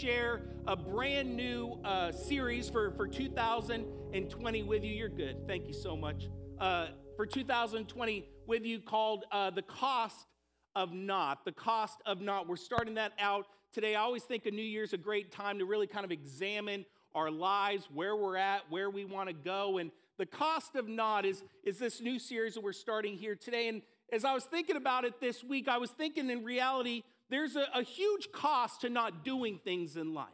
[0.00, 4.94] share a brand new uh, series for, for 2020 with you.
[4.94, 5.46] You're good.
[5.46, 6.30] Thank you so much.
[6.58, 10.26] Uh, for 2020 with you called uh, The Cost
[10.74, 11.44] of Not.
[11.44, 12.48] The Cost of Not.
[12.48, 13.44] We're starting that out
[13.74, 13.94] today.
[13.94, 17.30] I always think a New Year's a great time to really kind of examine our
[17.30, 19.76] lives, where we're at, where we want to go.
[19.76, 23.68] And The Cost of Not is, is this new series that we're starting here today.
[23.68, 27.56] And as I was thinking about it this week, I was thinking in reality, there's
[27.56, 30.28] a, a huge cost to not doing things in life.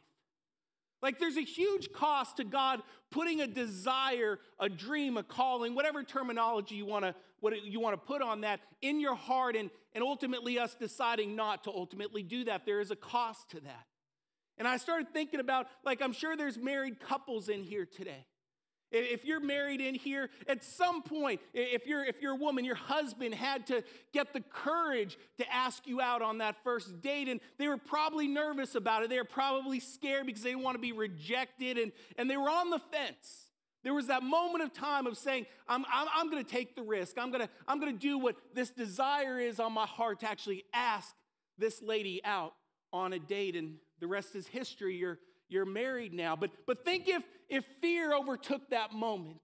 [1.03, 6.03] Like there's a huge cost to God putting a desire, a dream, a calling, whatever
[6.03, 9.71] terminology you want to what you want to put on that in your heart and,
[9.95, 12.65] and ultimately us deciding not to ultimately do that.
[12.65, 13.87] There is a cost to that.
[14.57, 18.25] And I started thinking about like I'm sure there's married couples in here today.
[18.93, 22.77] If you're married in here, at some point, if you're, if you're a woman, your
[22.77, 27.41] husband had to get the courage to ask you out on that first date, and
[27.59, 29.11] they were probably nervous about it.
[29.11, 32.49] They were probably scared because they didn't want to be rejected, and, and they were
[32.49, 33.47] on the fence.
[33.83, 36.83] There was that moment of time of saying, I'm, I'm, I'm going to take the
[36.83, 37.19] risk.
[37.19, 40.29] I'm going to I'm going to do what this desire is on my heart to
[40.29, 41.15] actually ask
[41.57, 42.55] this lady out
[42.93, 43.55] on a date.
[43.55, 44.97] And the rest is history.
[44.97, 46.35] You're, you're married now.
[46.35, 49.41] But, but think if, if fear overtook that moment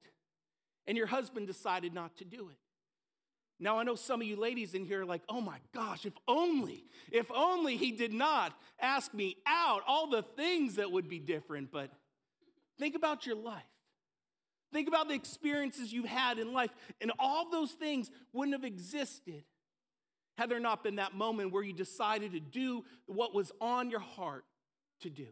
[0.86, 2.56] and your husband decided not to do it.
[3.60, 6.14] Now, I know some of you ladies in here are like, oh my gosh, if
[6.26, 11.20] only, if only he did not ask me out, all the things that would be
[11.20, 11.70] different.
[11.70, 11.90] But
[12.78, 13.62] think about your life.
[14.72, 19.44] Think about the experiences you've had in life, and all those things wouldn't have existed
[20.38, 24.00] had there not been that moment where you decided to do what was on your
[24.00, 24.44] heart
[25.02, 25.26] to do.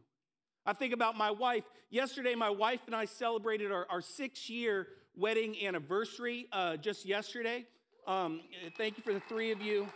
[0.71, 1.65] I think about my wife.
[1.91, 7.67] Yesterday, my wife and I celebrated our, our six year wedding anniversary uh, just yesterday.
[8.07, 8.43] Um,
[8.79, 9.89] thank you for the three of you.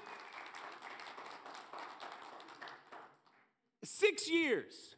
[3.84, 4.97] Six years.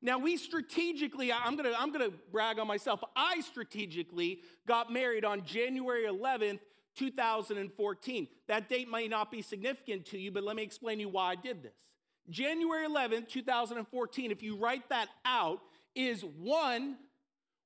[0.00, 2.98] Now, we strategically, I'm gonna, I'm gonna brag on myself.
[3.14, 6.58] I strategically got married on January 11th,
[6.96, 8.26] 2014.
[8.48, 11.30] That date may not be significant to you, but let me explain to you why
[11.30, 11.91] I did this.
[12.30, 15.60] January 11th, 2014, if you write that out,
[15.94, 16.96] is one,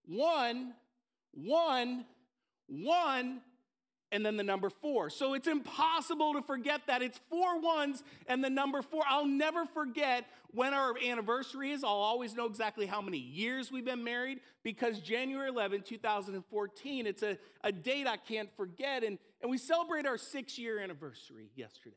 [0.07, 0.75] one,
[1.33, 2.05] one,
[2.67, 3.41] one,
[4.13, 5.11] and then the number four.
[5.11, 7.03] So it's impossible to forget that.
[7.03, 9.03] It's four ones and the number four.
[9.07, 11.83] I'll never forget when our anniversary is.
[11.83, 17.23] I'll always know exactly how many years we've been married because January 11, 2014, it's
[17.23, 19.03] a, a date I can't forget.
[19.03, 21.97] And, and we celebrate our six year anniversary yesterday.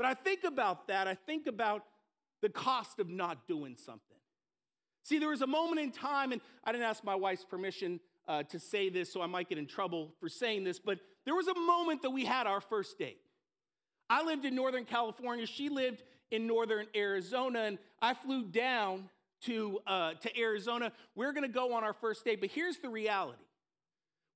[0.00, 1.84] But I think about that, I think about
[2.40, 4.16] the cost of not doing something.
[5.02, 8.44] See, there was a moment in time, and I didn't ask my wife's permission uh,
[8.44, 11.48] to say this, so I might get in trouble for saying this, but there was
[11.48, 13.20] a moment that we had our first date.
[14.08, 19.10] I lived in Northern California, she lived in Northern Arizona, and I flew down
[19.42, 20.92] to, uh, to Arizona.
[21.14, 23.44] We we're gonna go on our first date, but here's the reality.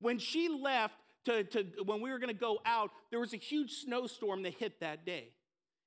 [0.02, 3.72] When she left, to, to, when we were gonna go out, there was a huge
[3.76, 5.30] snowstorm that hit that day.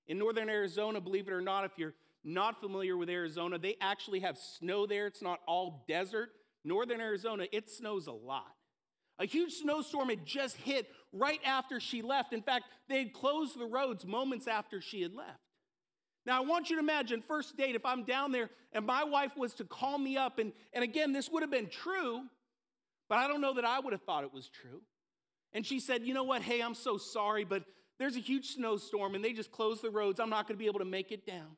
[0.07, 4.21] In northern Arizona, believe it or not, if you're not familiar with Arizona, they actually
[4.21, 5.07] have snow there.
[5.07, 6.29] It's not all desert.
[6.63, 8.53] Northern Arizona, it snows a lot.
[9.19, 12.33] A huge snowstorm had just hit right after she left.
[12.33, 15.39] In fact, they had closed the roads moments after she had left.
[16.25, 19.31] Now, I want you to imagine, first date, if I'm down there and my wife
[19.37, 22.21] was to call me up, and, and again, this would have been true,
[23.07, 24.81] but I don't know that I would have thought it was true.
[25.53, 26.41] And she said, You know what?
[26.41, 27.63] Hey, I'm so sorry, but
[27.99, 30.19] there's a huge snowstorm and they just closed the roads.
[30.19, 31.57] I'm not going to be able to make it down.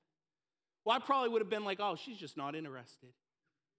[0.85, 3.09] Well, I probably would have been like, oh, she's just not interested.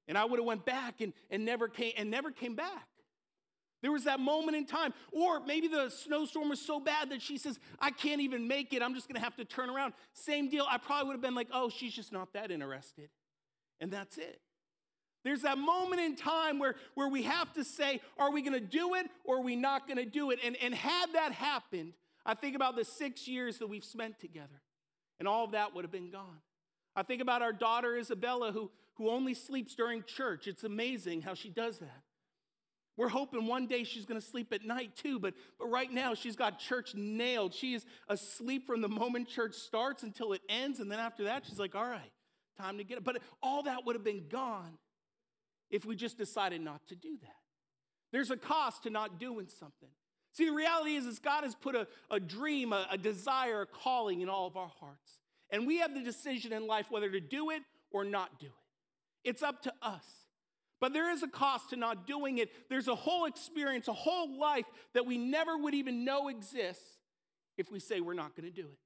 [0.06, 2.86] And I would have went back and, and never came and never came back.
[3.82, 4.92] There was that moment in time.
[5.10, 8.82] Or maybe the snowstorm was so bad that she says, I can't even make it.
[8.82, 9.94] I'm just going to have to turn around.
[10.12, 10.66] Same deal.
[10.68, 13.08] I probably would have been like, oh, she's just not that interested.
[13.80, 14.40] And that's it.
[15.24, 18.60] There's that moment in time where, where we have to say, are we going to
[18.60, 20.38] do it or are we not going to do it?
[20.44, 21.92] And, and had that happened,
[22.24, 24.62] I think about the six years that we've spent together,
[25.18, 26.40] and all of that would have been gone.
[26.94, 30.46] I think about our daughter Isabella, who, who only sleeps during church.
[30.46, 32.02] It's amazing how she does that.
[32.96, 36.12] We're hoping one day she's going to sleep at night too, but, but right now
[36.14, 37.54] she's got church nailed.
[37.54, 41.46] She is asleep from the moment church starts until it ends, and then after that,
[41.46, 42.12] she's like, all right,
[42.58, 43.04] time to get it.
[43.04, 44.76] But all that would have been gone
[45.70, 47.36] if we just decided not to do that.
[48.12, 49.88] There's a cost to not doing something.
[50.32, 53.66] See, the reality is, is God has put a, a dream, a, a desire, a
[53.66, 55.18] calling in all of our hearts.
[55.50, 59.28] And we have the decision in life whether to do it or not do it.
[59.28, 60.04] It's up to us.
[60.80, 62.50] But there is a cost to not doing it.
[62.70, 67.00] There's a whole experience, a whole life that we never would even know exists
[67.58, 68.78] if we say we're not going to do it.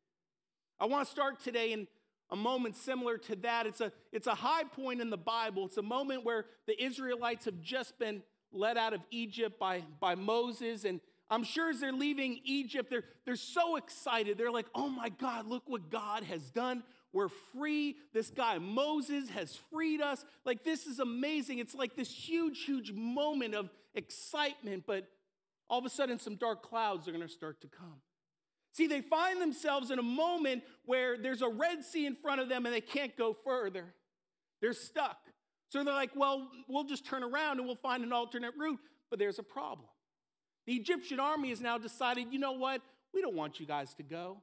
[0.81, 1.87] I want to start today, in
[2.31, 3.67] a moment similar to that.
[3.67, 5.67] It's a, it's a high point in the Bible.
[5.67, 10.17] It's a moment where the Israelites have just been led out of Egypt by, by
[10.17, 10.85] Moses.
[10.85, 14.36] And I'm sure as they're leaving Egypt, they're, they're so excited.
[14.36, 16.82] They're like, oh my God, look what God has done.
[17.12, 17.96] We're free.
[18.12, 20.24] This guy, Moses, has freed us.
[20.44, 21.60] Like, this is amazing.
[21.60, 24.84] It's like this huge, huge moment of excitement.
[24.86, 25.08] But
[25.70, 28.00] all of a sudden, some dark clouds are going to start to come.
[28.72, 32.48] See, they find themselves in a moment where there's a Red Sea in front of
[32.48, 33.94] them and they can't go further.
[34.60, 35.18] They're stuck.
[35.68, 38.80] So they're like, well, we'll just turn around and we'll find an alternate route.
[39.10, 39.88] But there's a problem.
[40.66, 42.81] The Egyptian army has now decided, you know what?
[43.12, 44.38] We don't want you guys to go.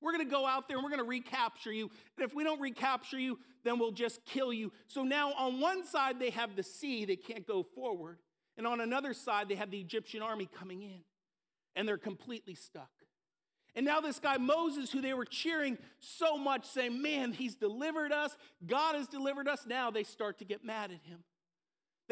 [0.00, 1.90] We're going to go out there and we're going to recapture you.
[2.16, 4.72] And if we don't recapture you, then we'll just kill you.
[4.88, 8.18] So now on one side, they have the sea, they can't go forward.
[8.56, 11.00] And on another side, they have the Egyptian army coming in,
[11.74, 12.90] and they're completely stuck.
[13.74, 18.12] And now, this guy Moses, who they were cheering so much, saying, Man, he's delivered
[18.12, 19.64] us, God has delivered us.
[19.66, 21.20] Now they start to get mad at him.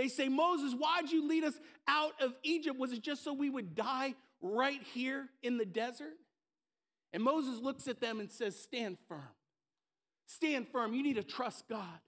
[0.00, 2.79] They say, Moses, why'd you lead us out of Egypt?
[2.79, 6.14] Was it just so we would die right here in the desert?
[7.12, 9.29] And Moses looks at them and says, Stand firm.
[10.25, 10.94] Stand firm.
[10.94, 12.00] You need to trust God.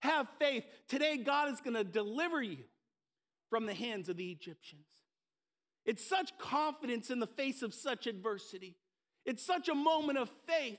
[0.00, 0.64] Have faith.
[0.88, 2.64] Today, God is going to deliver you
[3.50, 4.86] from the hands of the Egyptians.
[5.84, 8.78] It's such confidence in the face of such adversity.
[9.26, 10.78] It's such a moment of faith.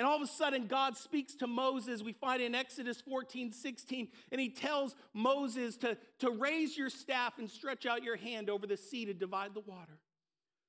[0.00, 2.02] And all of a sudden, God speaks to Moses.
[2.02, 7.34] We find in Exodus 14, 16, and he tells Moses to, to raise your staff
[7.38, 9.98] and stretch out your hand over the sea to divide the water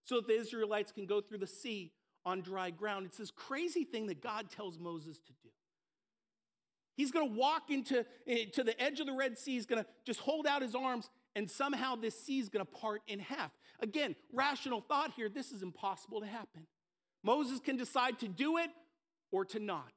[0.03, 1.93] so that the Israelites can go through the sea
[2.25, 3.05] on dry ground.
[3.05, 5.49] It's this crazy thing that God tells Moses to do.
[6.97, 9.53] He's going to walk into eh, to the edge of the Red Sea.
[9.53, 12.69] He's going to just hold out his arms, and somehow this sea is going to
[12.69, 13.51] part in half.
[13.79, 16.67] Again, rational thought here this is impossible to happen.
[17.23, 18.71] Moses can decide to do it
[19.31, 19.93] or to not.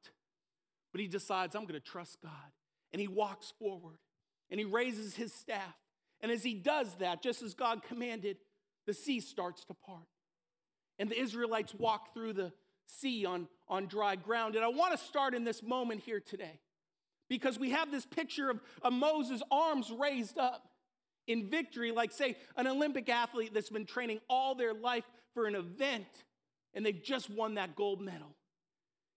[0.93, 2.33] But he decides, I'm going to trust God.
[2.93, 3.99] And he walks forward
[4.51, 5.75] and he raises his staff.
[6.21, 8.37] And as he does that, just as God commanded,
[8.87, 10.07] the sea starts to part.
[10.99, 12.53] And the Israelites walk through the
[12.87, 14.55] sea on, on dry ground.
[14.55, 16.61] And I want to start in this moment here today
[17.29, 20.69] because we have this picture of, of Moses' arms raised up
[21.27, 25.55] in victory, like, say, an Olympic athlete that's been training all their life for an
[25.55, 26.07] event
[26.75, 28.37] and they've just won that gold medal.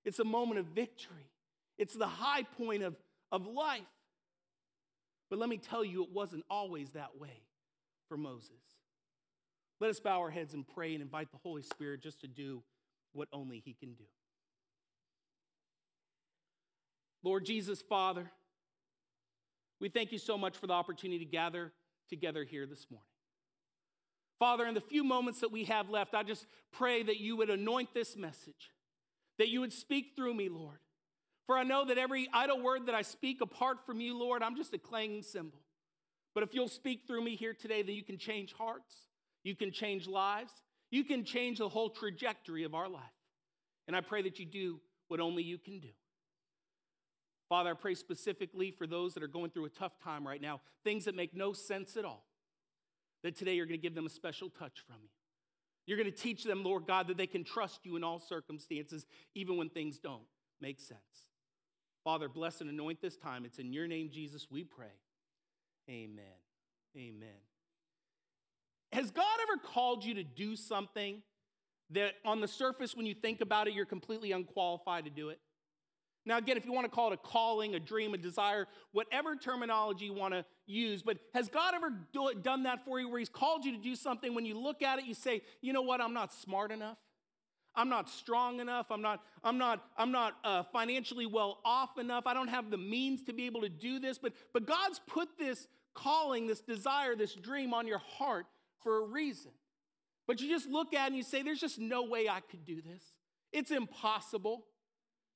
[0.07, 1.29] It's a moment of victory,
[1.77, 2.95] it's the high point of,
[3.29, 3.81] of life.
[5.29, 7.43] But let me tell you, it wasn't always that way
[8.07, 8.63] for Moses.
[9.81, 12.63] Let us bow our heads and pray and invite the Holy Spirit just to do
[13.11, 14.05] what only He can do.
[17.21, 18.31] Lord Jesus, Father,
[19.81, 21.73] we thank you so much for the opportunity to gather
[22.07, 23.09] together here this morning.
[24.39, 27.49] Father, in the few moments that we have left, I just pray that you would
[27.49, 28.71] anoint this message,
[29.37, 30.79] that you would speak through me, Lord.
[31.45, 34.55] For I know that every idle word that I speak apart from you, Lord, I'm
[34.55, 35.59] just a clanging cymbal.
[36.35, 38.93] But if you'll speak through me here today, then you can change hearts.
[39.43, 40.51] You can change lives.
[40.91, 43.03] You can change the whole trajectory of our life.
[43.87, 45.89] And I pray that you do what only you can do.
[47.49, 50.59] Father, I pray specifically for those that are going through a tough time right now,
[50.83, 52.25] things that make no sense at all,
[53.23, 55.09] that today you're going to give them a special touch from you.
[55.87, 59.07] You're going to teach them, Lord God, that they can trust you in all circumstances,
[59.33, 60.23] even when things don't
[60.61, 60.99] make sense.
[62.03, 63.45] Father, bless and anoint this time.
[63.45, 64.93] It's in your name, Jesus, we pray.
[65.89, 66.25] Amen.
[66.95, 67.29] Amen.
[68.91, 71.21] Has God ever called you to do something
[71.91, 75.39] that on the surface, when you think about it, you're completely unqualified to do it?
[76.27, 79.35] Now, again, if you want to call it a calling, a dream, a desire, whatever
[79.35, 83.19] terminology you want to use, but has God ever do, done that for you where
[83.19, 84.35] He's called you to do something?
[84.35, 86.97] When you look at it, you say, you know what, I'm not smart enough.
[87.75, 88.87] I'm not strong enough.
[88.89, 92.23] I'm not, I'm not, I'm not uh, financially well off enough.
[92.25, 94.17] I don't have the means to be able to do this.
[94.17, 98.47] But, but God's put this calling, this desire, this dream on your heart
[98.83, 99.51] for a reason.
[100.27, 102.65] But you just look at it and you say, there's just no way I could
[102.65, 103.13] do this.
[103.53, 104.65] It's impossible.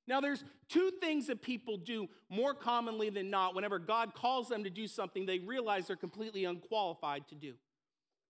[0.08, 3.54] Now, there's two things that people do more commonly than not.
[3.54, 7.54] Whenever God calls them to do something, they realize they're completely unqualified to do.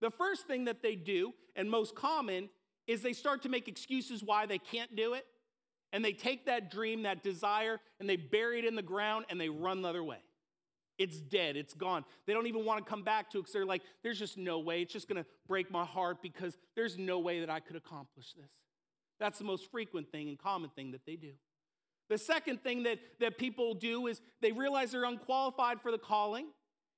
[0.00, 2.50] The first thing that they do, and most common,
[2.86, 5.24] is they start to make excuses why they can't do it.
[5.94, 9.40] And they take that dream, that desire, and they bury it in the ground and
[9.40, 10.18] they run the other way.
[10.98, 12.04] It's dead, it's gone.
[12.26, 14.58] They don't even want to come back to it because they're like, there's just no
[14.58, 14.82] way.
[14.82, 18.32] It's just going to break my heart because there's no way that I could accomplish
[18.34, 18.50] this.
[19.18, 21.32] That's the most frequent thing and common thing that they do.
[22.12, 26.48] The second thing that, that people do is they realize they're unqualified for the calling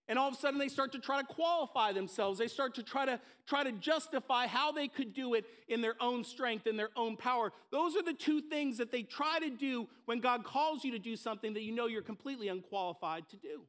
[0.07, 2.39] And all of a sudden they start to try to qualify themselves.
[2.39, 5.95] They start to try to try to justify how they could do it in their
[6.01, 7.53] own strength, in their own power.
[7.71, 10.99] Those are the two things that they try to do when God calls you to
[10.99, 13.63] do something that you know you're completely unqualified to do.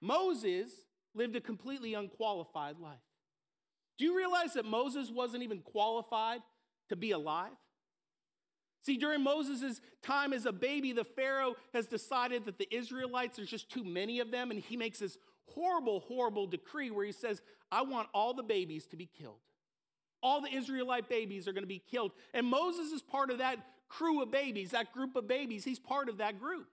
[0.00, 0.70] Moses
[1.14, 2.98] lived a completely unqualified life.
[3.98, 6.40] Do you realize that Moses wasn't even qualified
[6.88, 7.52] to be alive?
[8.86, 13.50] See, during Moses' time as a baby, the Pharaoh has decided that the Israelites, there's
[13.50, 15.18] just too many of them, and he makes this
[15.52, 19.40] horrible, horrible decree where he says, I want all the babies to be killed.
[20.22, 22.12] All the Israelite babies are going to be killed.
[22.32, 25.64] And Moses is part of that crew of babies, that group of babies.
[25.64, 26.68] He's part of that group.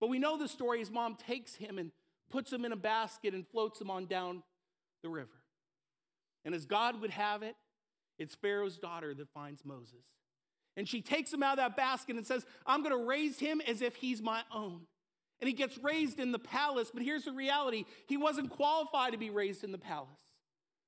[0.00, 0.78] But we know the story.
[0.78, 1.90] His mom takes him and
[2.30, 4.44] puts him in a basket and floats him on down
[5.02, 5.42] the river.
[6.44, 7.56] And as God would have it,
[8.16, 10.04] it's Pharaoh's daughter that finds Moses.
[10.76, 13.60] And she takes him out of that basket and says, I'm going to raise him
[13.66, 14.82] as if he's my own.
[15.40, 16.90] And he gets raised in the palace.
[16.92, 20.20] But here's the reality he wasn't qualified to be raised in the palace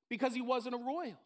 [0.08, 1.18] because he wasn't a royal.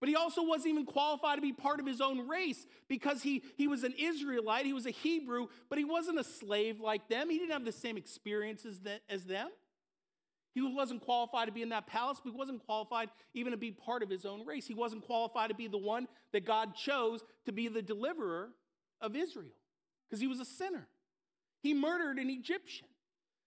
[0.00, 3.44] But he also wasn't even qualified to be part of his own race because he,
[3.56, 7.30] he was an Israelite, he was a Hebrew, but he wasn't a slave like them.
[7.30, 9.48] He didn't have the same experiences that, as them.
[10.54, 13.70] He wasn't qualified to be in that palace, but he wasn't qualified even to be
[13.70, 14.66] part of his own race.
[14.66, 18.50] He wasn't qualified to be the one that God chose to be the deliverer
[19.00, 19.54] of Israel
[20.08, 20.86] because he was a sinner.
[21.62, 22.86] He murdered an Egyptian.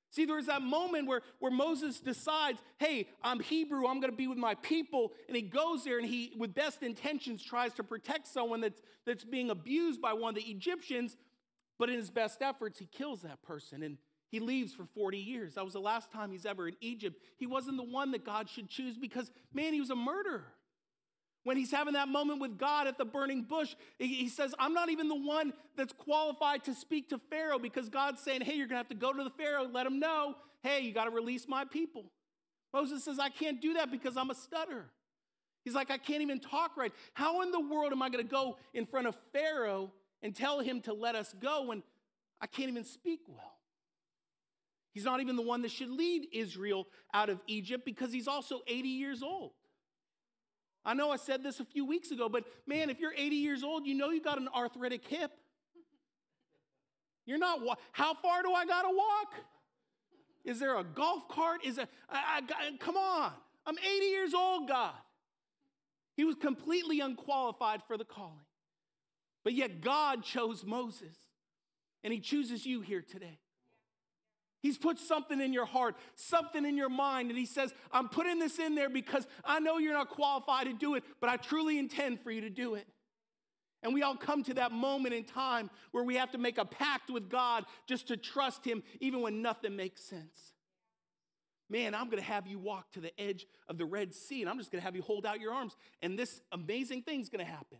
[0.09, 4.27] See, there's that moment where, where Moses decides, hey, I'm Hebrew, I'm going to be
[4.27, 5.11] with my people.
[5.27, 9.25] And he goes there and he, with best intentions, tries to protect someone that's, that's
[9.25, 11.17] being abused by one of the Egyptians.
[11.77, 13.97] But in his best efforts, he kills that person and
[14.29, 15.55] he leaves for 40 years.
[15.55, 17.21] That was the last time he's ever in Egypt.
[17.37, 20.45] He wasn't the one that God should choose because, man, he was a murderer.
[21.43, 24.89] When he's having that moment with God at the burning bush, he says, I'm not
[24.89, 28.75] even the one that's qualified to speak to Pharaoh because God's saying, hey, you're going
[28.75, 31.47] to have to go to the Pharaoh, let him know, hey, you got to release
[31.47, 32.05] my people.
[32.73, 34.85] Moses says, I can't do that because I'm a stutter.
[35.63, 36.91] He's like, I can't even talk right.
[37.13, 39.91] How in the world am I going to go in front of Pharaoh
[40.23, 41.83] and tell him to let us go when
[42.41, 43.55] I can't even speak well?
[44.95, 48.61] He's not even the one that should lead Israel out of Egypt because he's also
[48.65, 49.51] 80 years old.
[50.85, 53.61] I know I said this a few weeks ago, but man, if you're 80 years
[53.61, 55.31] old, you know you got an arthritic hip.
[57.25, 57.59] You're not,
[57.91, 59.33] how far do I got to walk?
[60.45, 61.65] Is there a golf cart?
[61.65, 61.89] Is it,
[62.79, 63.33] come on.
[63.65, 64.93] I'm 80 years old, God.
[66.15, 68.45] He was completely unqualified for the calling.
[69.43, 71.17] But yet God chose Moses,
[72.01, 73.39] and he chooses you here today.
[74.65, 78.39] He's put something in your heart, something in your mind, and he says, I'm putting
[78.39, 81.77] this in there because I know you're not qualified to do it, but I truly
[81.77, 82.87] intend for you to do it.
[83.83, 86.65] And we all come to that moment in time where we have to make a
[86.65, 90.53] pact with God just to trust Him, even when nothing makes sense.
[91.69, 94.57] Man, I'm gonna have you walk to the edge of the Red Sea, and I'm
[94.57, 97.77] just gonna have you hold out your arms, and this amazing thing's gonna happen.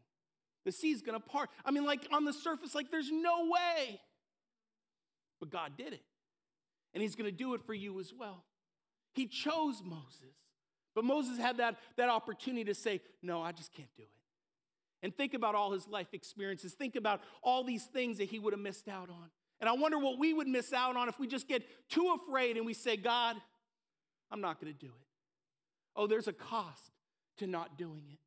[0.66, 1.50] The sea's gonna part.
[1.66, 4.00] I mean, like on the surface, like there's no way.
[5.40, 6.04] But God did it
[6.96, 8.44] and he's going to do it for you as well.
[9.14, 10.36] He chose Moses,
[10.96, 14.10] but Moses had that, that opportunity to say, No, I just can't do it.
[15.04, 16.74] And think about all his life experiences.
[16.74, 19.30] Think about all these things that he would have missed out on.
[19.60, 22.58] And I wonder what we would miss out on if we just get too afraid
[22.58, 23.36] and we say, God,
[24.32, 25.08] I'm not going to do it.
[25.96, 26.92] Oh, there's a cost
[27.38, 28.20] to not doing it.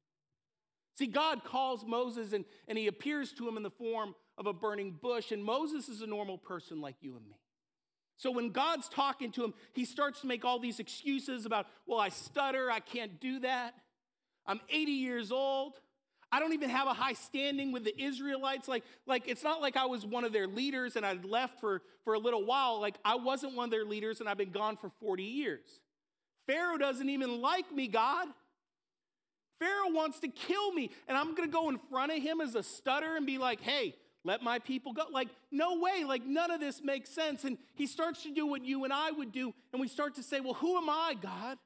[0.96, 4.52] See, God calls Moses and, and he appears to him in the form of a
[4.52, 7.40] burning bush, and Moses is a normal person like you and me.
[8.18, 12.00] So when God's talking to him, he starts to make all these excuses about, well,
[12.00, 13.75] I stutter, I can't do that.
[14.44, 15.75] I'm 80 years old.
[16.30, 18.66] I don't even have a high standing with the Israelites.
[18.66, 21.80] Like, like it's not like I was one of their leaders and I'd left for,
[22.04, 22.80] for a little while.
[22.80, 25.80] Like I wasn't one of their leaders and I've been gone for 40 years.
[26.46, 28.26] Pharaoh doesn't even like me, God.
[29.60, 30.90] Pharaoh wants to kill me.
[31.06, 33.94] And I'm gonna go in front of him as a stutter and be like, hey,
[34.28, 35.04] let my people go.
[35.11, 37.44] Like, no way, like, none of this makes sense.
[37.44, 39.54] And he starts to do what you and I would do.
[39.73, 41.56] And we start to say, well, who am I, God?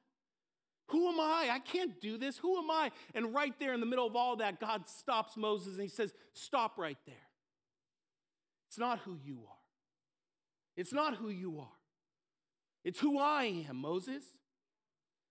[0.87, 1.49] Who am I?
[1.51, 2.37] I can't do this.
[2.37, 2.91] Who am I?
[3.13, 6.13] And right there in the middle of all that, God stops Moses and he says,
[6.33, 7.15] Stop right there.
[8.69, 9.57] It's not who you are.
[10.75, 11.77] It's not who you are.
[12.83, 14.23] It's who I am, Moses.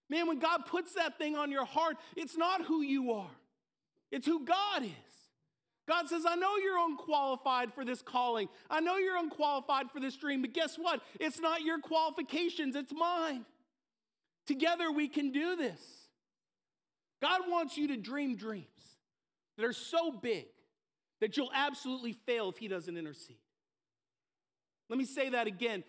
[0.09, 3.31] Man, when God puts that thing on your heart, it's not who you are,
[4.11, 5.12] it's who God is.
[5.89, 8.49] God says, I know you're unqualified for this calling.
[8.71, 11.01] I know you're unqualified for this dream, but guess what?
[11.19, 13.45] It's not your qualifications, it's mine.
[14.47, 15.81] Together we can do this.
[17.21, 18.67] God wants you to dream dreams
[19.57, 20.47] that are so big
[21.21, 23.37] that you'll absolutely fail if He doesn't intercede.
[24.89, 25.85] Let me say that again,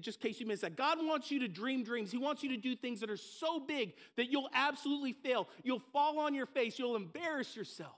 [0.00, 0.76] just in case you missed that.
[0.76, 2.12] God wants you to dream dreams.
[2.12, 5.48] He wants you to do things that are so big that you'll absolutely fail.
[5.64, 6.78] You'll fall on your face.
[6.78, 7.96] You'll embarrass yourself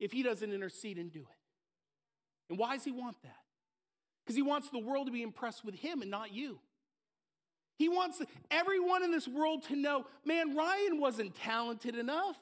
[0.00, 1.36] if He doesn't intercede and do it.
[2.48, 3.36] And why does He want that?
[4.24, 6.58] Because He wants the world to be impressed with Him and not you.
[7.78, 12.36] He wants everyone in this world to know man, Ryan wasn't talented enough.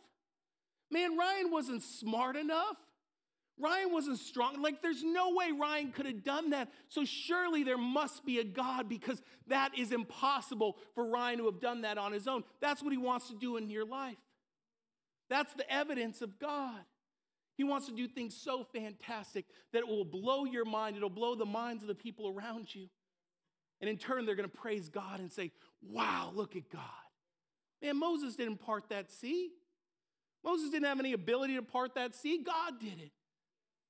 [0.90, 2.76] Man, Ryan wasn't smart enough.
[3.60, 4.62] Ryan wasn't strong.
[4.62, 6.70] Like, there's no way Ryan could have done that.
[6.88, 11.60] So, surely there must be a God because that is impossible for Ryan to have
[11.60, 12.44] done that on his own.
[12.60, 14.16] That's what he wants to do in your life.
[15.28, 16.80] That's the evidence of God.
[17.58, 21.34] He wants to do things so fantastic that it will blow your mind, it'll blow
[21.34, 22.88] the minds of the people around you.
[23.80, 25.50] And in turn, they're going to praise God and say,
[25.82, 26.80] Wow, look at God.
[27.82, 29.50] Man, Moses didn't part that sea.
[30.44, 32.42] Moses didn't have any ability to part that sea.
[32.44, 33.12] God did it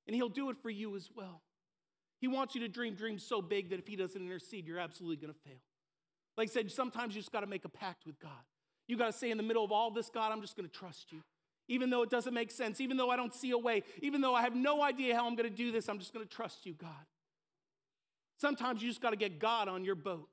[0.06, 1.42] and He'll do it for you as well.
[2.20, 5.16] He wants you to dream dreams so big that if He doesn't intercede, you're absolutely
[5.16, 5.60] going to fail.
[6.38, 8.30] Like I said, sometimes you just got to make a pact with God.
[8.86, 10.74] You got to say, in the middle of all this, God, I'm just going to
[10.74, 11.20] trust you.
[11.68, 14.34] Even though it doesn't make sense, even though I don't see a way, even though
[14.34, 16.64] I have no idea how I'm going to do this, I'm just going to trust
[16.64, 16.90] you, God.
[18.40, 20.28] Sometimes you just got to get God on your boat.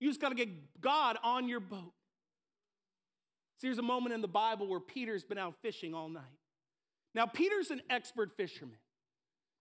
[0.00, 1.92] You just got to get God on your boat.
[3.60, 6.24] See, there's a moment in the Bible where Peter's been out fishing all night.
[7.14, 8.78] Now, Peter's an expert fisherman.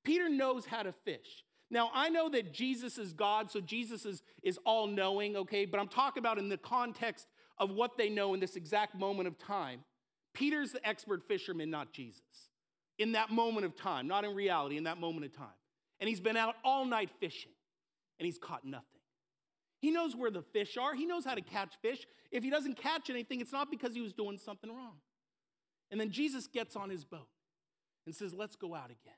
[0.04, 1.44] Peter knows how to fish.
[1.70, 5.66] Now, I know that Jesus is God, so Jesus is, is all knowing, okay?
[5.66, 9.28] But I'm talking about in the context of what they know in this exact moment
[9.28, 9.84] of time.
[10.34, 12.22] Peter's the expert fisherman, not Jesus.
[12.98, 15.48] In that moment of time, not in reality, in that moment of time.
[16.00, 17.52] And he's been out all night fishing,
[18.20, 18.86] and he's caught nothing.
[19.80, 22.06] He knows where the fish are, he knows how to catch fish.
[22.32, 24.98] If he doesn't catch anything, it's not because he was doing something wrong.
[25.90, 27.28] And then Jesus gets on his boat
[28.06, 29.16] and says, Let's go out again.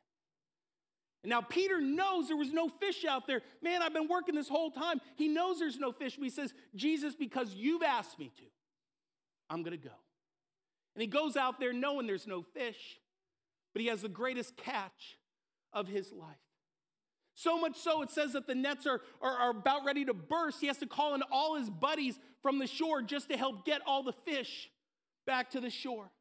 [1.23, 3.41] And now Peter knows there was no fish out there.
[3.61, 4.99] Man, I've been working this whole time.
[5.15, 8.43] He knows there's no fish, but he says, Jesus, because you've asked me to,
[9.49, 9.95] I'm going to go.
[10.95, 12.99] And he goes out there knowing there's no fish,
[13.73, 15.17] but he has the greatest catch
[15.71, 16.37] of his life.
[17.35, 20.61] So much so, it says that the nets are, are, are, about ready to burst.
[20.61, 23.81] He has to call in all his buddies from the shore just to help get
[23.87, 24.69] all the fish
[25.25, 26.11] back to the shore.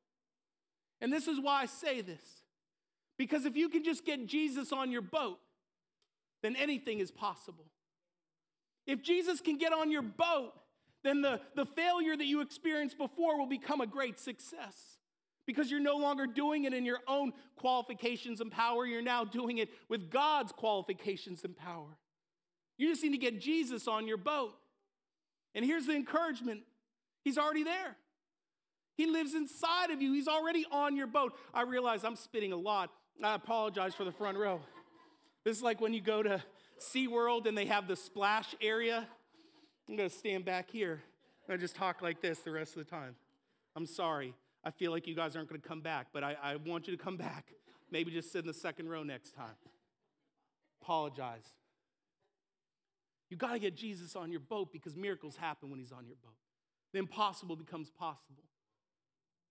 [1.02, 2.22] And this is why I say this
[3.18, 5.38] because if you can just get Jesus on your boat,
[6.42, 7.66] then anything is possible.
[8.86, 10.52] If Jesus can get on your boat,
[11.02, 14.98] then the, the failure that you experienced before will become a great success
[15.46, 18.86] because you're no longer doing it in your own qualifications and power.
[18.86, 21.98] You're now doing it with God's qualifications and power.
[22.78, 24.54] You just need to get Jesus on your boat.
[25.54, 26.62] And here's the encouragement
[27.24, 27.96] He's already there.
[28.96, 30.12] He lives inside of you.
[30.12, 31.34] He's already on your boat.
[31.54, 32.90] I realize I'm spitting a lot.
[33.22, 34.60] I apologize for the front row.
[35.44, 36.42] This is like when you go to
[36.80, 39.06] SeaWorld and they have the splash area.
[39.92, 41.02] I'm going to stand back here
[41.46, 43.14] and I just talk like this the rest of the time.
[43.76, 44.32] I'm sorry.
[44.64, 46.96] I feel like you guys aren't going to come back, but I, I want you
[46.96, 47.48] to come back.
[47.90, 49.52] Maybe just sit in the second row next time.
[50.80, 51.44] Apologize.
[53.28, 56.16] You got to get Jesus on your boat because miracles happen when he's on your
[56.24, 56.36] boat.
[56.94, 58.44] The impossible becomes possible.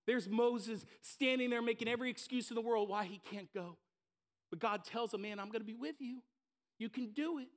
[0.08, 3.78] There's Moses standing there making every excuse in the world why he can't go.
[4.50, 6.24] But God tells him, Man, I'm going to be with you.
[6.80, 7.50] You can do it.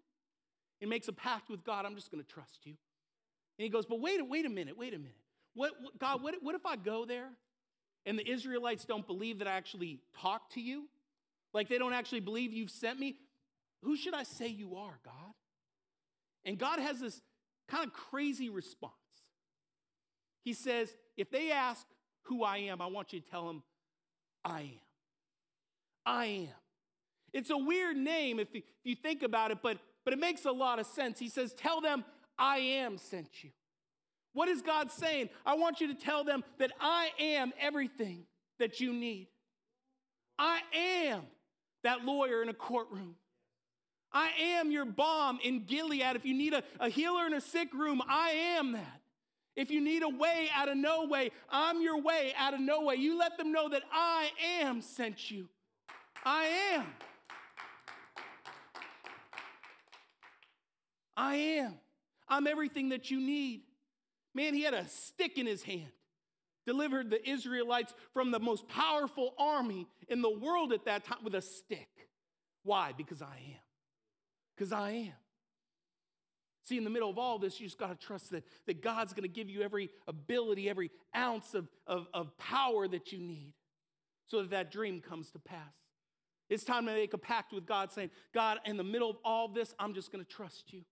[0.84, 1.86] He makes a pact with God.
[1.86, 2.72] I'm just going to trust you.
[3.58, 5.16] And he goes, But wait, wait a minute, wait a minute.
[5.54, 7.30] What, what, God, what, what if I go there
[8.04, 10.84] and the Israelites don't believe that I actually talked to you?
[11.54, 13.16] Like they don't actually believe you've sent me?
[13.82, 15.32] Who should I say you are, God?
[16.44, 17.22] And God has this
[17.66, 18.92] kind of crazy response.
[20.42, 21.86] He says, If they ask,
[22.24, 23.62] who I am, I want you to tell them,
[24.44, 24.68] I am.
[26.04, 26.48] I am.
[27.32, 30.44] It's a weird name if you, if you think about it, but, but it makes
[30.44, 31.18] a lot of sense.
[31.18, 32.04] He says, Tell them,
[32.38, 33.50] I am sent you.
[34.32, 35.30] What is God saying?
[35.46, 38.24] I want you to tell them that I am everything
[38.58, 39.28] that you need.
[40.38, 41.22] I am
[41.84, 43.14] that lawyer in a courtroom.
[44.12, 46.16] I am your balm in Gilead.
[46.16, 49.00] If you need a, a healer in a sick room, I am that.
[49.56, 52.82] If you need a way out of no way, I'm your way out of no
[52.82, 52.96] way.
[52.96, 55.48] You let them know that I am sent you.
[56.24, 56.86] I am.
[61.16, 61.74] I am.
[62.28, 63.62] I'm everything that you need.
[64.34, 65.92] Man, he had a stick in his hand,
[66.66, 71.34] delivered the Israelites from the most powerful army in the world at that time with
[71.34, 71.88] a stick.
[72.64, 72.92] Why?
[72.96, 73.60] Because I am.
[74.56, 75.12] Because I am.
[76.64, 79.12] See, in the middle of all this, you just got to trust that, that God's
[79.12, 83.52] going to give you every ability, every ounce of, of, of power that you need
[84.26, 85.74] so that that dream comes to pass.
[86.48, 89.48] It's time to make a pact with God saying, God, in the middle of all
[89.48, 90.82] this, I'm just going to trust you.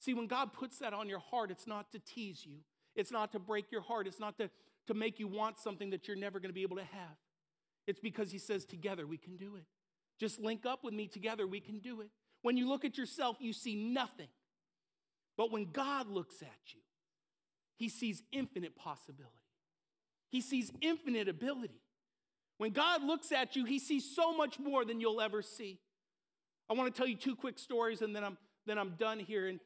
[0.00, 2.56] See, when God puts that on your heart, it's not to tease you,
[2.96, 4.50] it's not to break your heart, it's not to,
[4.86, 7.16] to make you want something that you're never going to be able to have.
[7.86, 9.64] It's because He says, together we can do it.
[10.18, 12.08] Just link up with me together, we can do it.
[12.42, 14.28] When you look at yourself, you see nothing.
[15.36, 16.80] But when God looks at you,
[17.76, 19.28] He sees infinite possibility,
[20.30, 21.82] He sees infinite ability.
[22.56, 25.78] When God looks at you, He sees so much more than you'll ever see.
[26.70, 29.48] I want to tell you two quick stories and then I'm, then I'm done here.
[29.48, 29.60] And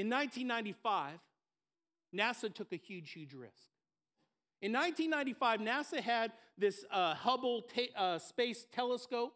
[0.00, 1.18] in 1995,
[2.16, 3.68] NASA took a huge, huge risk.
[4.62, 9.34] In 1995, NASA had this uh, Hubble uh, Space Telescope.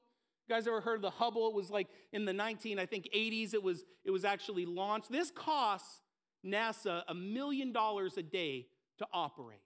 [0.49, 1.49] You guys ever heard of the Hubble?
[1.49, 3.53] It was like in the 19, I think 80s.
[3.53, 5.11] It was it was actually launched.
[5.11, 6.01] This costs
[6.45, 8.67] NASA a million dollars a day
[8.99, 9.61] to operate.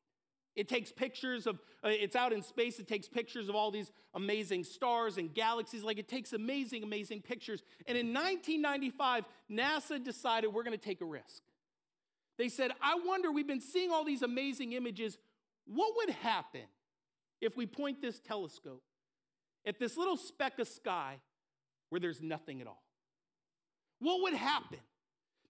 [0.59, 3.92] It takes pictures of, uh, it's out in space, it takes pictures of all these
[4.12, 5.85] amazing stars and galaxies.
[5.85, 7.62] Like it takes amazing, amazing pictures.
[7.87, 11.42] And in 1995, NASA decided we're gonna take a risk.
[12.38, 15.16] They said, I wonder, we've been seeing all these amazing images.
[15.64, 16.64] What would happen
[17.40, 18.83] if we point this telescope
[19.64, 21.18] at this little speck of sky
[21.90, 22.83] where there's nothing at all?
[24.01, 24.81] What would happen?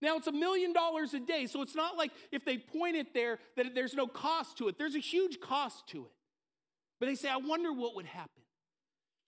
[0.01, 3.15] Now, it's a million dollars a day, so it's not like if they point it
[3.15, 4.79] there that there's no cost to it.
[4.79, 6.13] There's a huge cost to it.
[7.01, 8.43] But they say, I wonder what would happen.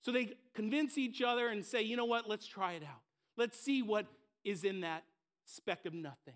[0.03, 3.01] So they convince each other and say, you know what, let's try it out.
[3.37, 4.07] Let's see what
[4.45, 5.05] is in that
[5.45, 6.35] speck of nothing.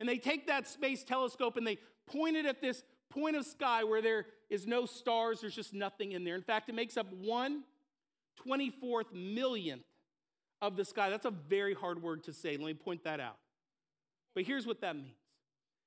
[0.00, 3.84] And they take that space telescope and they point it at this point of sky
[3.84, 6.34] where there is no stars, there's just nothing in there.
[6.34, 7.64] In fact, it makes up one
[8.46, 9.84] 24th millionth
[10.60, 11.10] of the sky.
[11.10, 12.56] That's a very hard word to say.
[12.56, 13.36] Let me point that out.
[14.36, 15.16] But here's what that means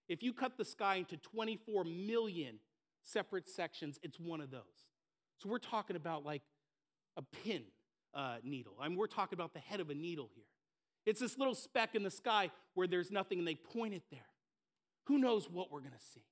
[0.09, 2.55] if you cut the sky into 24 million
[3.03, 4.63] separate sections, it's one of those.
[5.38, 6.41] So we're talking about like
[7.15, 7.62] a pin
[8.13, 8.73] uh, needle.
[8.81, 10.45] I mean, we're talking about the head of a needle here.
[11.05, 14.19] It's this little speck in the sky where there's nothing and they point it there.
[15.05, 16.25] Who knows what we're going to see?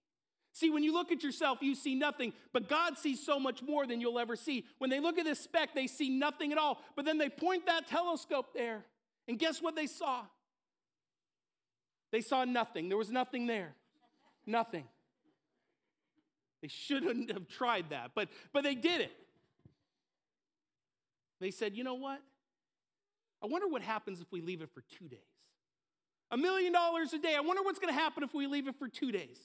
[0.53, 3.86] See, when you look at yourself, you see nothing, but God sees so much more
[3.86, 4.65] than you'll ever see.
[4.80, 7.67] When they look at this speck, they see nothing at all, but then they point
[7.67, 8.84] that telescope there,
[9.27, 10.23] and guess what they saw?
[12.12, 12.89] They saw nothing.
[12.89, 13.76] There was nothing there.
[14.46, 14.86] Nothing.
[16.62, 19.12] They shouldn't have tried that, but, but they did it.
[21.39, 22.20] They said, you know what?
[23.43, 25.20] I wonder what happens if we leave it for two days.
[26.32, 27.36] A million dollars a day.
[27.36, 29.38] I wonder what's going to happen if we leave it for two days.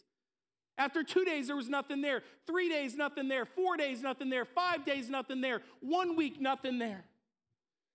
[0.78, 2.22] After two days, there was nothing there.
[2.46, 3.44] Three days, nothing there.
[3.44, 4.46] Four days, nothing there.
[4.46, 5.60] Five days, nothing there.
[5.80, 7.04] One week, nothing there.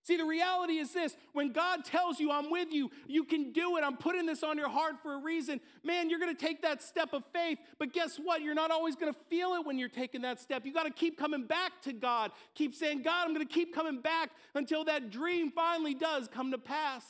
[0.08, 3.76] See, the reality is this when God tells you, I'm with you, you can do
[3.76, 6.82] it, I'm putting this on your heart for a reason, man, you're gonna take that
[6.82, 7.58] step of faith.
[7.78, 8.40] But guess what?
[8.40, 10.64] You're not always gonna feel it when you're taking that step.
[10.64, 12.30] You gotta keep coming back to God.
[12.54, 16.58] Keep saying, God, I'm gonna keep coming back until that dream finally does come to
[16.58, 17.04] pass.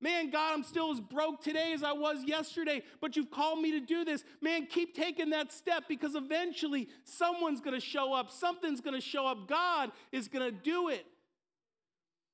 [0.00, 3.70] Man, God, I'm still as broke today as I was yesterday, but you've called me
[3.70, 4.24] to do this.
[4.40, 9.46] Man, keep taking that step because eventually someone's gonna show up, something's gonna show up.
[9.46, 11.06] God is gonna do it.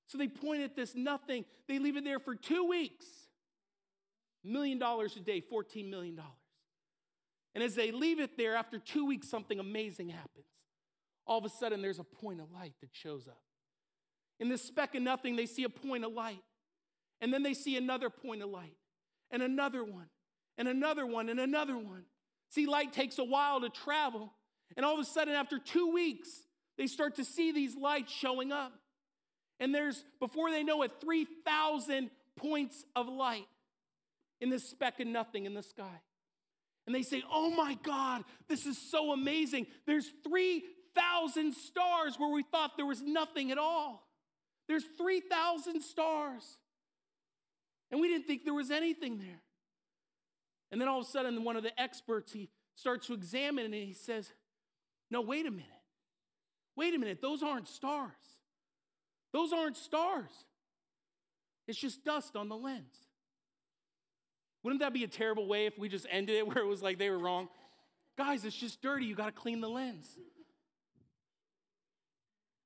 [0.06, 1.44] So they point at this nothing.
[1.68, 3.06] They leave it there for two weeks.
[4.42, 6.20] Million dollars a day, $14 million.
[7.54, 10.46] And as they leave it there, after two weeks, something amazing happens.
[11.26, 13.40] All of a sudden, there's a point of light that shows up.
[14.40, 16.42] In this speck of nothing, they see a point of light.
[17.20, 18.76] And then they see another point of light,
[19.30, 20.08] and another one,
[20.58, 22.04] and another one, and another one.
[22.50, 24.32] See, light takes a while to travel.
[24.76, 26.28] And all of a sudden, after two weeks,
[26.76, 28.72] they start to see these lights showing up.
[29.64, 33.46] And there's, before they know it, 3,000 points of light
[34.42, 36.02] in this speck of nothing in the sky.
[36.86, 39.66] And they say, Oh my God, this is so amazing.
[39.86, 44.06] There's 3,000 stars where we thought there was nothing at all.
[44.68, 46.42] There's 3,000 stars.
[47.90, 49.40] And we didn't think there was anything there.
[50.72, 53.66] And then all of a sudden, one of the experts, he starts to examine it
[53.68, 54.30] and he says,
[55.10, 55.64] No, wait a minute.
[56.76, 58.10] Wait a minute, those aren't stars.
[59.34, 60.30] Those aren't stars,
[61.66, 62.94] it's just dust on the lens.
[64.62, 66.98] Wouldn't that be a terrible way if we just ended it where it was like
[66.98, 67.48] they were wrong?
[68.16, 69.04] Guys, it's just dirty.
[69.04, 70.16] You got to clean the lens.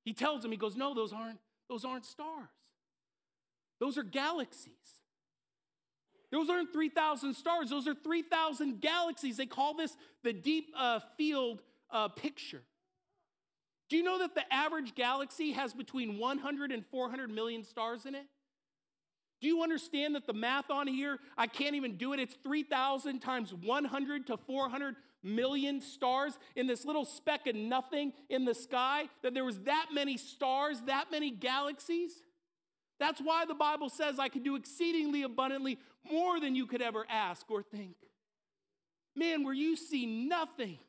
[0.05, 2.47] He tells him, he goes, No, those aren't, those aren't stars.
[3.79, 4.73] Those are galaxies.
[6.31, 9.37] Those aren't 3,000 stars, those are 3,000 galaxies.
[9.37, 12.61] They call this the deep uh, field uh, picture.
[13.89, 18.15] Do you know that the average galaxy has between 100 and 400 million stars in
[18.15, 18.25] it?
[19.41, 22.19] Do you understand that the math on here, I can't even do it.
[22.19, 28.45] It's 3,000 times 100 to 400 million stars in this little speck of nothing in
[28.45, 32.11] the sky, that there was that many stars, that many galaxies?
[32.99, 37.05] That's why the Bible says I can do exceedingly abundantly more than you could ever
[37.09, 37.95] ask or think.
[39.15, 40.79] Man, where you see nothing,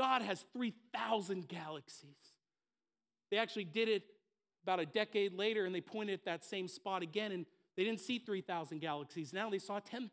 [0.00, 2.08] God has 3,000 galaxies.
[3.30, 4.02] They actually did it
[4.62, 7.44] about a decade later and they pointed at that same spot again and
[7.76, 9.34] they didn't see 3,000 galaxies.
[9.34, 10.10] Now they saw 10,000.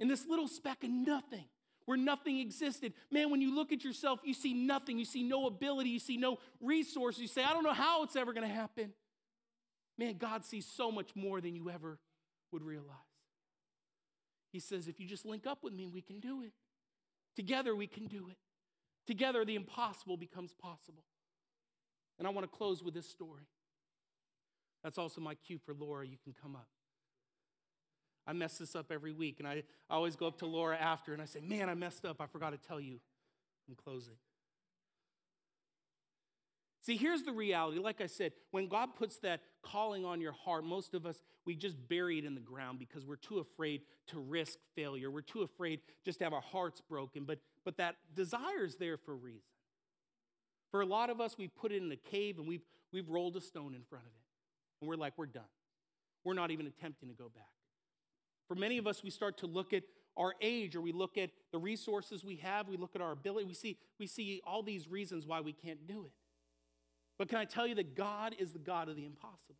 [0.00, 1.44] In this little speck of nothing,
[1.84, 2.92] where nothing existed.
[3.12, 4.98] Man, when you look at yourself, you see nothing.
[4.98, 5.90] You see no ability.
[5.90, 7.20] You see no resource.
[7.20, 8.92] You say, I don't know how it's ever going to happen.
[9.96, 12.00] Man, God sees so much more than you ever
[12.50, 12.96] would realize.
[14.50, 16.52] He says, if you just link up with me, we can do it.
[17.40, 18.36] Together, we can do it.
[19.06, 21.04] Together, the impossible becomes possible.
[22.18, 23.48] And I want to close with this story.
[24.84, 26.06] That's also my cue for Laura.
[26.06, 26.68] You can come up.
[28.26, 31.14] I mess this up every week, and I, I always go up to Laura after
[31.14, 32.20] and I say, Man, I messed up.
[32.20, 33.00] I forgot to tell you.
[33.66, 34.16] I'm closing.
[36.82, 37.78] See, here's the reality.
[37.78, 41.54] Like I said, when God puts that calling on your heart, most of us, we
[41.54, 45.10] just bury it in the ground because we're too afraid to risk failure.
[45.10, 47.24] We're too afraid just to have our hearts broken.
[47.24, 49.42] But, but that desire is there for a reason.
[50.70, 53.36] For a lot of us, we put it in a cave and we've, we've rolled
[53.36, 54.80] a stone in front of it.
[54.80, 55.42] And we're like, we're done.
[56.24, 57.44] We're not even attempting to go back.
[58.48, 59.82] For many of us, we start to look at
[60.16, 63.46] our age or we look at the resources we have, we look at our ability,
[63.46, 66.12] we see, we see all these reasons why we can't do it.
[67.20, 69.58] But can I tell you that God is the God of the impossible?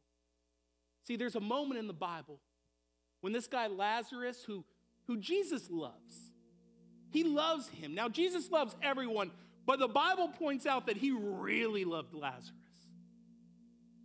[1.06, 2.40] See, there's a moment in the Bible
[3.20, 4.64] when this guy Lazarus, who,
[5.06, 6.32] who Jesus loves,
[7.10, 7.94] he loves him.
[7.94, 9.30] Now, Jesus loves everyone,
[9.66, 12.54] but the Bible points out that he really loved Lazarus.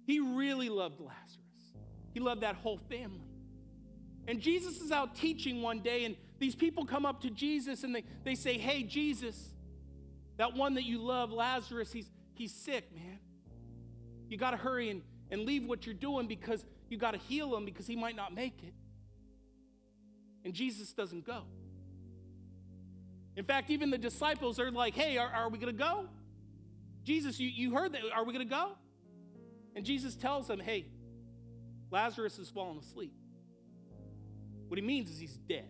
[0.05, 1.77] He really loved Lazarus.
[2.13, 3.31] He loved that whole family.
[4.27, 7.95] And Jesus is out teaching one day, and these people come up to Jesus and
[7.95, 9.53] they, they say, Hey, Jesus,
[10.35, 13.19] that one that you love, Lazarus, he's, he's sick, man.
[14.29, 17.55] You got to hurry and, and leave what you're doing because you got to heal
[17.55, 18.73] him because he might not make it.
[20.43, 21.43] And Jesus doesn't go.
[23.35, 26.07] In fact, even the disciples are like, Hey, are, are we going to go?
[27.03, 28.01] Jesus, you, you heard that.
[28.13, 28.71] Are we going to go?
[29.75, 30.85] And Jesus tells them, Hey,
[31.91, 33.13] Lazarus has fallen asleep.
[34.67, 35.69] What he means is he's dead.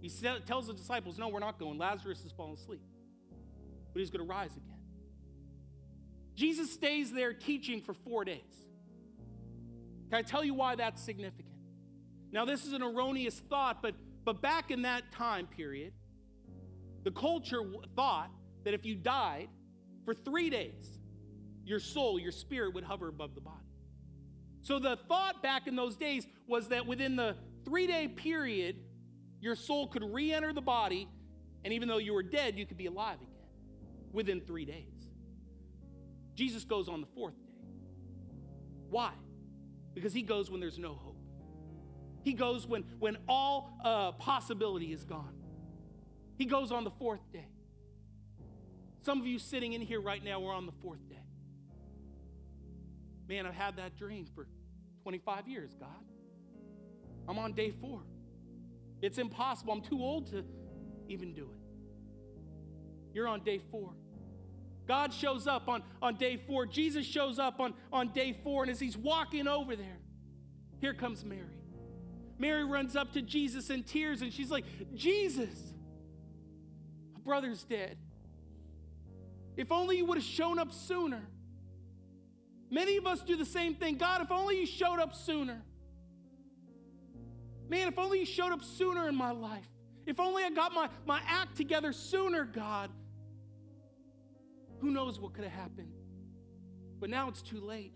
[0.00, 0.10] He
[0.46, 1.78] tells the disciples, No, we're not going.
[1.78, 2.82] Lazarus has fallen asleep,
[3.92, 4.73] but he's going to rise again.
[6.34, 8.40] Jesus stays there teaching for four days.
[10.10, 11.54] Can I tell you why that's significant?
[12.32, 13.94] Now, this is an erroneous thought, but,
[14.24, 15.92] but back in that time period,
[17.04, 17.62] the culture
[17.94, 18.30] thought
[18.64, 19.48] that if you died
[20.04, 20.98] for three days,
[21.64, 23.58] your soul, your spirit would hover above the body.
[24.62, 28.76] So the thought back in those days was that within the three day period,
[29.40, 31.08] your soul could re enter the body,
[31.64, 33.30] and even though you were dead, you could be alive again
[34.12, 34.93] within three days.
[36.34, 37.52] Jesus goes on the fourth day.
[38.90, 39.12] Why?
[39.94, 41.16] Because he goes when there's no hope.
[42.22, 45.34] He goes when, when all uh, possibility is gone.
[46.36, 47.46] He goes on the fourth day.
[49.02, 51.16] Some of you sitting in here right now are on the fourth day.
[53.28, 54.46] Man, I've had that dream for
[55.02, 55.88] 25 years, God.
[57.28, 58.00] I'm on day four.
[59.02, 59.72] It's impossible.
[59.72, 60.44] I'm too old to
[61.08, 61.60] even do it.
[63.12, 63.92] You're on day four.
[64.86, 66.66] God shows up on, on day four.
[66.66, 68.62] Jesus shows up on, on day four.
[68.62, 69.98] And as he's walking over there,
[70.80, 71.58] here comes Mary.
[72.38, 75.72] Mary runs up to Jesus in tears and she's like, Jesus,
[77.14, 77.96] my brother's dead.
[79.56, 81.22] If only you would have shown up sooner.
[82.70, 83.96] Many of us do the same thing.
[83.96, 85.62] God, if only you showed up sooner.
[87.68, 89.68] Man, if only you showed up sooner in my life.
[90.06, 92.90] If only I got my, my act together sooner, God.
[94.84, 95.90] Who knows what could have happened?
[97.00, 97.94] But now it's too late.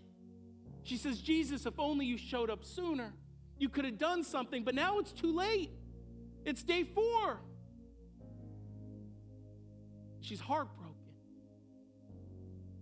[0.84, 3.12] She says, Jesus, if only you showed up sooner,
[3.58, 5.70] you could have done something, but now it's too late.
[6.46, 7.40] It's day four.
[10.22, 10.94] She's heartbroken.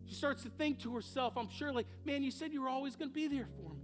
[0.05, 2.95] She starts to think to herself, I'm sure, like, man, you said you were always
[2.95, 3.81] going to be there for me.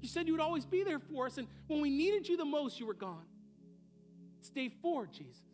[0.00, 1.38] You said you would always be there for us.
[1.38, 3.26] And when we needed you the most, you were gone.
[4.40, 5.44] It's day four, Jesus.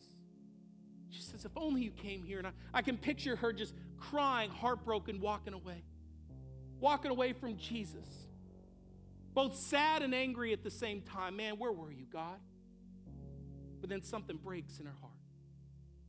[1.11, 2.39] She says, if only you came here.
[2.39, 3.75] And I, I can picture her just
[4.11, 5.83] crying, heartbroken, walking away,
[6.81, 8.27] walking away from Jesus.
[9.35, 11.37] Both sad and angry at the same time.
[11.37, 12.39] Man, where were you, God?
[13.81, 15.13] But then something breaks in her heart.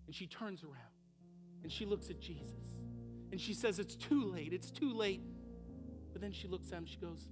[0.05, 0.73] And she turns around
[1.63, 2.77] and she looks at Jesus.
[3.31, 4.53] And she says, It's too late.
[4.53, 5.21] It's too late.
[6.13, 7.27] But then she looks at him she goes,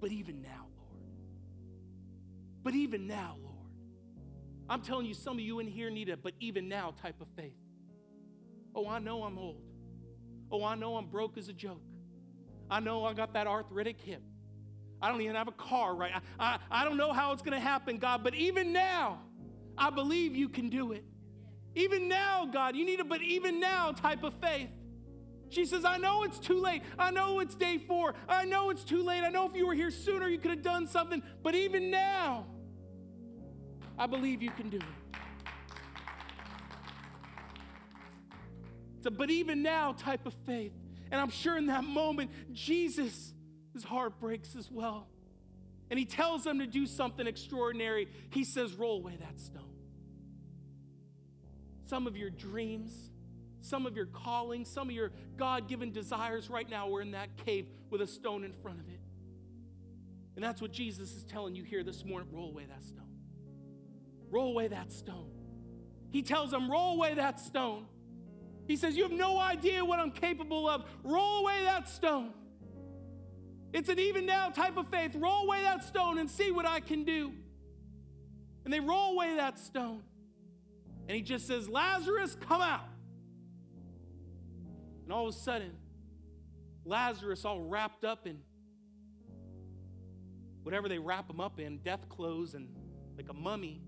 [0.00, 1.04] But even now, Lord.
[2.62, 3.52] But even now, Lord.
[4.70, 7.28] I'm telling you, some of you in here need a but even now type of
[7.36, 7.61] faith.
[8.74, 9.60] Oh, I know I'm old.
[10.50, 11.82] Oh, I know I'm broke as a joke.
[12.70, 14.22] I know I got that arthritic hip.
[15.00, 16.12] I don't even have a car, right?
[16.38, 19.20] I, I, I don't know how it's going to happen, God, but even now,
[19.76, 21.04] I believe you can do it.
[21.74, 24.68] Even now, God, you need a but even now type of faith.
[25.48, 26.82] She says, I know it's too late.
[26.98, 28.14] I know it's day four.
[28.28, 29.22] I know it's too late.
[29.22, 31.22] I know if you were here sooner, you could have done something.
[31.42, 32.46] But even now,
[33.98, 35.01] I believe you can do it.
[39.02, 40.70] It's a but even now type of faith.
[41.10, 43.34] And I'm sure in that moment, Jesus,
[43.72, 45.08] his heart breaks as well.
[45.90, 48.06] And he tells them to do something extraordinary.
[48.30, 49.74] He says, Roll away that stone.
[51.86, 52.92] Some of your dreams,
[53.60, 57.36] some of your calling, some of your God given desires right now are in that
[57.44, 59.00] cave with a stone in front of it.
[60.36, 63.18] And that's what Jesus is telling you here this morning roll away that stone.
[64.30, 65.32] Roll away that stone.
[66.12, 67.86] He tells them, Roll away that stone.
[68.66, 70.84] He says, You have no idea what I'm capable of.
[71.02, 72.32] Roll away that stone.
[73.72, 75.14] It's an even now type of faith.
[75.14, 77.32] Roll away that stone and see what I can do.
[78.64, 80.02] And they roll away that stone.
[81.08, 82.86] And he just says, Lazarus, come out.
[85.04, 85.72] And all of a sudden,
[86.84, 88.38] Lazarus, all wrapped up in
[90.62, 92.68] whatever they wrap him up in, death clothes and
[93.16, 93.82] like a mummy,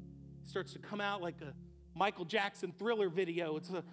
[0.45, 1.55] starts to come out like a
[1.97, 3.57] Michael Jackson thriller video.
[3.57, 3.85] It's a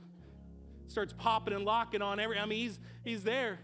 [0.88, 3.60] starts popping and locking on every I mean he's he's there.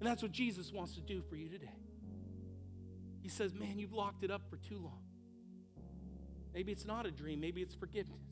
[0.00, 1.74] And that's what Jesus wants to do for you today.
[3.22, 5.02] He says, Man, you've locked it up for too long.
[6.54, 8.24] Maybe it's not a dream, maybe it's forgiveness.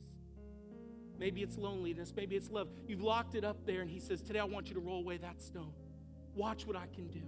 [1.17, 2.69] Maybe it's loneliness, maybe it's love.
[2.87, 5.17] You've locked it up there, and He says, Today I want you to roll away
[5.17, 5.73] that stone.
[6.33, 7.21] Watch what I can do.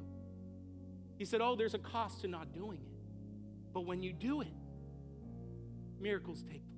[1.18, 3.74] He said, Oh, there's a cost to not doing it.
[3.74, 4.54] But when you do it,
[6.00, 6.71] miracles take place.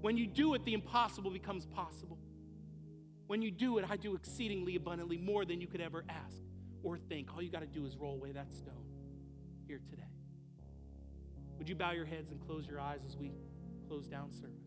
[0.00, 2.18] When you do it, the impossible becomes possible.
[3.26, 6.42] When you do it, I do exceedingly abundantly more than you could ever ask
[6.82, 7.32] or think.
[7.34, 8.84] All you got to do is roll away that stone
[9.66, 10.02] here today.
[11.58, 13.32] Would you bow your heads and close your eyes as we
[13.86, 14.59] close down service?